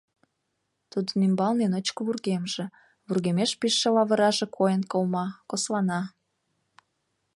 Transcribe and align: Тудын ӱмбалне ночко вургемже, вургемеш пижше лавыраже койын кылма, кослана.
Тудын 0.91 1.19
ӱмбалне 1.27 1.65
ночко 1.73 2.01
вургемже, 2.07 2.65
вургемеш 3.07 3.51
пижше 3.59 3.87
лавыраже 3.95 4.45
койын 4.57 4.83
кылма, 4.91 5.27
кослана. 5.49 6.01